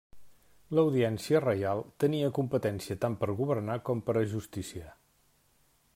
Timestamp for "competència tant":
2.39-3.19